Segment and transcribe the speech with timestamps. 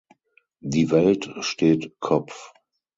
[0.61, 2.53] Die Welt steht Kopf.